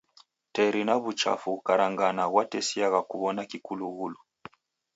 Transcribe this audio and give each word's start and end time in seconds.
Teri 0.53 0.81
na 0.87 0.93
w'uchafu 1.01 1.49
ghukarangana 1.55 2.23
ghwatesiagha 2.31 3.01
kuw'ona 3.09 3.41
kikulughulu. 3.49 4.19